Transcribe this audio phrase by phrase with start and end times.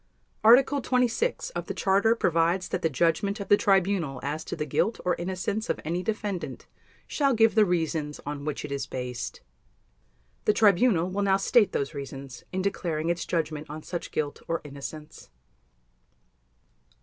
[0.43, 4.65] Article 26 of the Charter provides that the Judgment of the Tribunal as to the
[4.65, 6.65] guilt or innocence of any Defendant
[7.05, 9.41] shall give the reasons on which it is based.
[10.45, 14.59] The Tribunal will now state those reasons in declaring its Judgment on such guilt or
[14.63, 15.29] innocence.